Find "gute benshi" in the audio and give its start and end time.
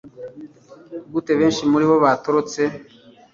1.13-1.63